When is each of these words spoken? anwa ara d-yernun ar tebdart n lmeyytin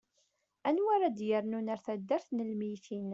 anwa 0.67 0.91
ara 0.95 1.09
d-yernun 1.17 1.71
ar 1.73 1.79
tebdart 1.85 2.29
n 2.31 2.45
lmeyytin 2.49 3.07